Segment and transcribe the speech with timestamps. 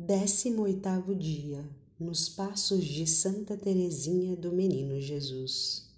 [0.00, 5.90] Décimo oitavo dia, nos passos de Santa Teresinha do Menino Jesus.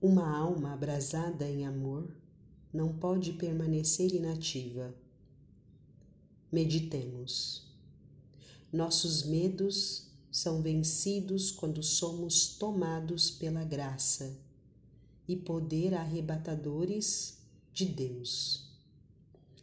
[0.00, 2.12] Uma alma abrasada em amor
[2.74, 4.92] não pode permanecer inativa.
[6.50, 7.72] Meditemos.
[8.72, 14.36] Nossos medos são vencidos quando somos tomados pela graça
[15.28, 17.38] e poder arrebatadores
[17.72, 18.72] de Deus.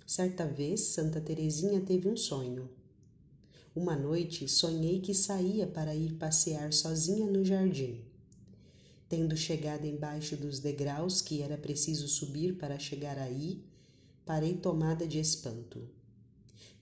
[0.08, 2.79] Certa vez, Santa Teresinha teve um sonho
[3.80, 8.02] uma noite sonhei que saía para ir passear sozinha no jardim.
[9.08, 13.64] Tendo chegado embaixo dos degraus que era preciso subir para chegar aí,
[14.26, 15.88] parei tomada de espanto.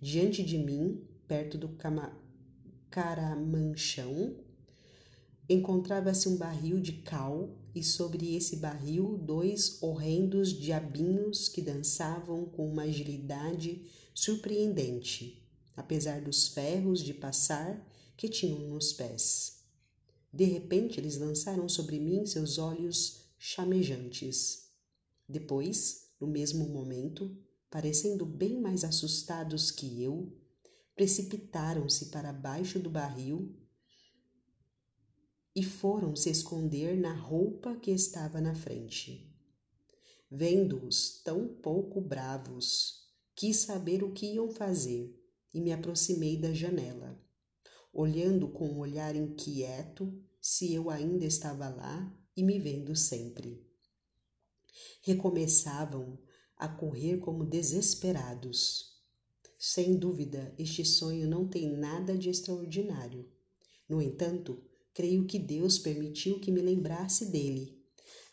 [0.01, 1.69] Diante de mim, perto do
[2.89, 4.35] caramanchão,
[5.47, 12.67] encontrava-se um barril de cal e sobre esse barril dois horrendos diabinhos que dançavam com
[12.67, 13.83] uma agilidade
[14.15, 15.46] surpreendente
[15.77, 19.59] apesar dos ferros de passar que tinham nos pés.
[20.33, 24.71] De repente eles lançaram sobre mim seus olhos chamejantes.
[25.29, 27.37] Depois, no mesmo momento,
[27.69, 30.35] parecendo bem mais assustados que eu,
[30.95, 33.55] precipitaram-se para baixo do barril
[35.55, 39.31] e foram se esconder na roupa que estava na frente.
[40.29, 47.19] Vendo-os tão pouco bravos, quis saber o que iam fazer e me aproximei da janela,
[47.93, 53.65] olhando com um olhar inquieto se eu ainda estava lá e me vendo sempre.
[55.01, 56.19] Recomeçavam
[56.55, 58.95] a correr como desesperados.
[59.57, 63.27] Sem dúvida, este sonho não tem nada de extraordinário.
[63.89, 67.81] No entanto, creio que Deus permitiu que me lembrasse dele,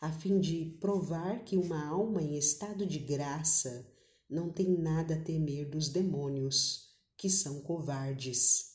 [0.00, 3.90] a fim de provar que uma alma em estado de graça
[4.28, 8.74] não tem nada a temer dos demônios que são covardes,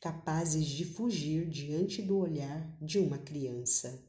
[0.00, 4.04] capazes de fugir diante do olhar de uma criança.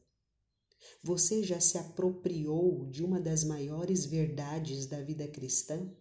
[1.03, 5.91] Você já se apropriou de uma das maiores verdades da vida cristã?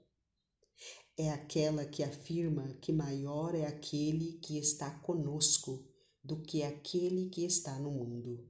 [1.17, 5.89] É aquela que afirma que maior é aquele que está conosco
[6.23, 8.47] do que aquele que está no mundo.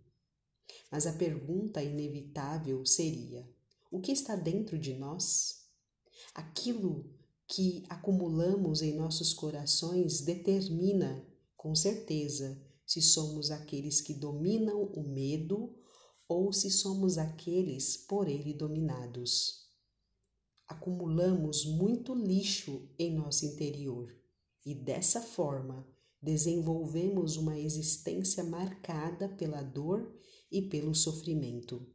[0.90, 3.48] Mas a pergunta inevitável seria:
[3.90, 5.66] o que está dentro de nós?
[6.34, 7.14] Aquilo
[7.48, 11.24] que acumulamos em nossos corações determina,
[11.56, 15.74] com certeza, se somos aqueles que dominam o medo
[16.28, 19.66] ou se somos aqueles por ele dominados.
[20.66, 24.12] Acumulamos muito lixo em nosso interior
[24.64, 25.86] e dessa forma
[26.20, 30.12] desenvolvemos uma existência marcada pela dor
[30.50, 31.86] e pelo sofrimento.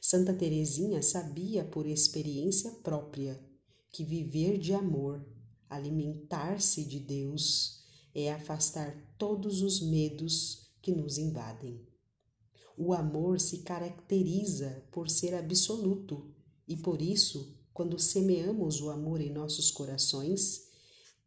[0.00, 3.53] Santa Teresinha sabia por experiência própria
[3.94, 5.24] que viver de amor,
[5.70, 11.80] alimentar-se de Deus, é afastar todos os medos que nos invadem.
[12.76, 16.28] O amor se caracteriza por ser absoluto
[16.66, 20.66] e por isso, quando semeamos o amor em nossos corações,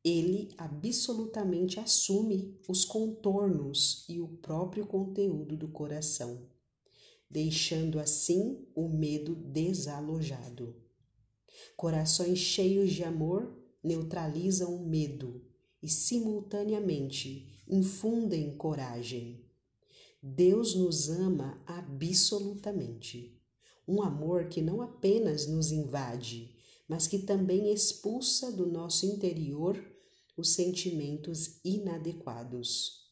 [0.04, 6.46] ele absolutamente assume os contornos e o próprio conteúdo do coração,
[7.30, 10.87] deixando assim o medo desalojado.
[11.76, 15.42] Corações cheios de amor neutralizam o medo
[15.82, 19.46] e, simultaneamente, infundem coragem.
[20.22, 23.40] Deus nos ama absolutamente.
[23.88, 26.56] Um amor que não apenas nos invade,
[26.88, 29.82] mas que também expulsa do nosso interior
[30.36, 33.08] os sentimentos inadequados.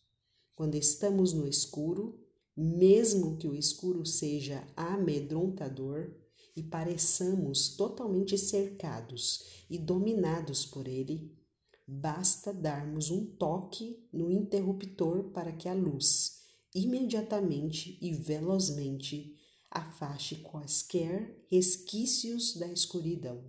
[0.56, 2.25] Quando estamos no escuro,
[2.56, 6.14] mesmo que o escuro seja amedrontador,
[6.56, 11.38] e pareçamos totalmente cercados e dominados por ele,
[11.86, 16.40] basta darmos um toque no interruptor para que a luz,
[16.74, 19.36] imediatamente e velozmente,
[19.70, 23.44] afaste quaisquer resquícios da escuridão.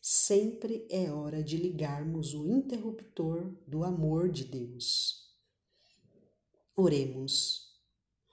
[0.00, 5.34] Sempre é hora de ligarmos o interruptor do amor de Deus.
[6.74, 7.65] Oremos.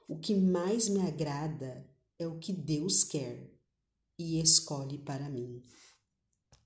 [0.08, 1.88] O que mais me agrada
[2.20, 3.50] é o que Deus quer
[4.18, 5.62] e escolhe para mim.